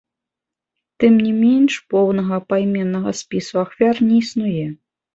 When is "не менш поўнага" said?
1.25-2.41